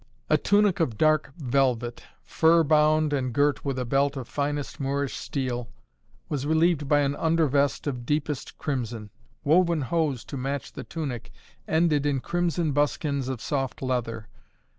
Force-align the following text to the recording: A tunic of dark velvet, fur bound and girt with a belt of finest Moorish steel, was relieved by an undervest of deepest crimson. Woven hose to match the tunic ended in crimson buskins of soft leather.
A 0.31 0.37
tunic 0.39 0.79
of 0.79 0.97
dark 0.97 1.31
velvet, 1.37 2.01
fur 2.23 2.63
bound 2.63 3.13
and 3.13 3.31
girt 3.31 3.63
with 3.63 3.77
a 3.77 3.85
belt 3.85 4.17
of 4.17 4.27
finest 4.27 4.79
Moorish 4.79 5.15
steel, 5.15 5.69
was 6.27 6.47
relieved 6.47 6.87
by 6.87 7.01
an 7.01 7.13
undervest 7.15 7.85
of 7.85 8.03
deepest 8.03 8.57
crimson. 8.57 9.11
Woven 9.43 9.81
hose 9.81 10.25
to 10.25 10.37
match 10.37 10.73
the 10.73 10.83
tunic 10.83 11.31
ended 11.67 12.07
in 12.07 12.19
crimson 12.19 12.71
buskins 12.71 13.27
of 13.29 13.41
soft 13.43 13.79
leather. 13.83 14.27